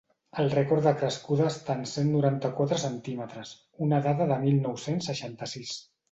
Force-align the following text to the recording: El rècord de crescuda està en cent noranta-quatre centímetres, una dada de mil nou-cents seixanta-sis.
El 0.43 0.47
rècord 0.51 0.85
de 0.87 0.91
crescuda 1.01 1.49
està 1.49 1.75
en 1.79 1.83
cent 1.91 2.07
noranta-quatre 2.13 2.79
centímetres, 2.83 3.51
una 3.89 3.99
dada 4.07 4.27
de 4.31 4.39
mil 4.45 4.57
nou-cents 4.63 5.11
seixanta-sis. 5.11 5.75